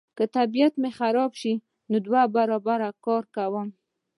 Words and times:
که 0.17 0.23
مې 0.25 0.31
طبیعت 0.37 0.73
خراب 0.97 1.31
شي 1.41 1.53
دوه 2.05 2.21
برابره 2.35 2.89
کار 3.05 3.23
کوم. 3.35 3.67